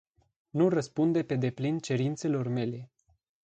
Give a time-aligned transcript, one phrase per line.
[0.49, 2.91] Nu răspunde pe deplin cerințelor mele.